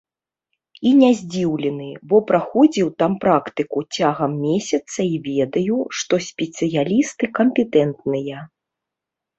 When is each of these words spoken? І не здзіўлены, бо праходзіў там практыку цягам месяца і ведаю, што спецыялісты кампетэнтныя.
І 0.91 0.93
не 1.01 1.09
здзіўлены, 1.19 1.89
бо 2.13 2.21
праходзіў 2.31 2.87
там 3.03 3.11
практыку 3.27 3.79
цягам 3.99 4.31
месяца 4.49 4.99
і 5.13 5.23
ведаю, 5.29 5.79
што 6.01 6.13
спецыялісты 6.31 7.25
кампетэнтныя. 7.43 8.37